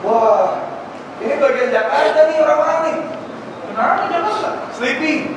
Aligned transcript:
Wah, 0.00 0.56
ini 1.20 1.36
bagian 1.36 1.68
Jakarta 1.68 2.20
nih 2.32 2.36
orang-orang 2.40 2.78
nih. 2.88 2.96
Kenapa 3.68 4.08
Jakarta? 4.08 4.50
Sleepy. 4.72 5.28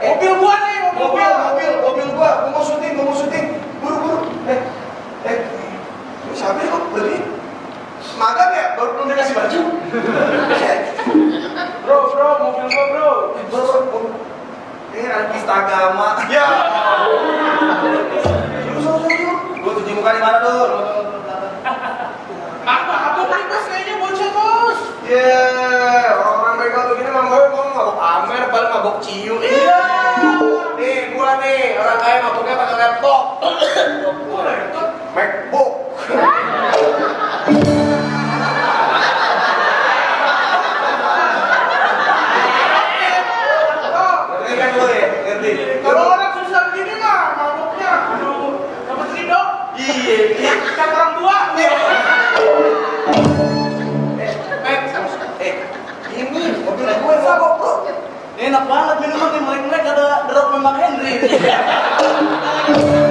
mobil 0.00 0.32
gua 0.36 0.54
nih 0.64 0.78
mobil 0.96 1.28
mobil 1.32 1.70
mobil 1.80 2.06
gua 2.16 2.30
gua 2.44 2.50
mau 2.52 2.62
syuting 2.64 2.92
gua 2.96 3.04
mau 3.08 3.16
syuting 3.16 3.46
magang 8.20 8.52
ya 8.52 8.66
baru 8.76 8.90
belum 9.00 9.06
dikasih 9.16 9.34
baju. 9.34 9.60
Bro 11.88 11.98
bro 12.12 12.28
mobil 12.44 12.66
gua 12.68 12.84
bro. 12.92 13.12
Bro, 13.48 13.60
bro. 13.88 14.00
ini 14.92 15.08
anak 15.08 15.48
agama. 15.48 16.08
Ya 16.28 16.39
Kan 50.50 50.58
kita. 50.66 50.84
Eh, 54.18 54.34
eh, 54.66 54.78
eh, 55.46 55.54
ini 56.18 56.50
mobil 56.66 56.90
gue 56.90 57.16
bro. 57.22 57.86
Ini 58.34 58.50
enak 58.50 58.64
banget 58.66 58.96
minuman 59.04 59.30
nih, 59.30 59.42
mereka 59.68 59.94
ada 59.94 60.26
drop 60.26 60.46
memang 60.56 60.74
Henry. 60.80 61.14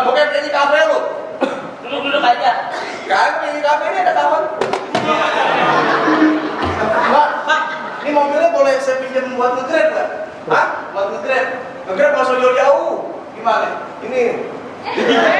bukan 0.00 0.26
dari 0.32 0.48
kafe 0.48 0.78
lu. 0.88 0.98
Duduk 1.84 2.00
duduk 2.08 2.22
aja. 2.24 2.72
Kami 3.04 3.46
di 3.52 3.60
kafe 3.60 3.84
ini 3.92 3.98
ada 4.00 4.12
kawan. 4.16 4.44
Mbak, 7.12 7.28
Mbak, 7.44 7.62
ini 8.00 8.10
mobilnya 8.16 8.48
boleh 8.56 8.74
saya 8.80 9.04
pinjam 9.04 9.36
buat 9.36 9.52
ngegrab 9.60 9.88
nggak? 9.92 10.08
Hah? 10.48 10.66
Buat 10.96 11.06
ngegrab? 11.12 11.46
Ngegrab 11.92 12.10
masuk 12.16 12.40
jauh-jauh. 12.40 13.12
Gimana? 13.36 13.68
Ini. 14.00 14.22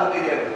Budi 0.00 0.20
Dewi. 0.26 0.48